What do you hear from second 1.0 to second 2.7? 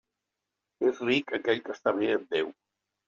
ric aquell que està bé amb Déu.